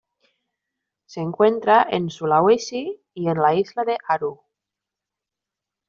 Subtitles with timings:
[1.05, 4.41] Se encuentra en Sulawesi y en la isla de Aru.